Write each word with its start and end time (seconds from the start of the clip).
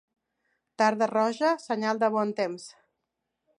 Tarda 0.81 1.09
roja, 1.11 1.53
senyal 1.67 2.01
de 2.05 2.11
bon 2.17 2.35
temps. 2.43 2.69